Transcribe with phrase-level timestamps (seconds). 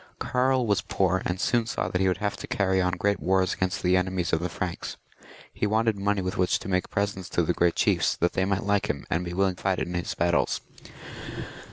[0.17, 3.53] Karl was poor, and soon saw that he would have to carry on great wars
[3.53, 4.97] against the enemies of the Franks.
[5.53, 8.63] He wanted money with which to make presents to the great chiefs, that they might
[8.63, 10.61] like him, and be willing to fight in his battles.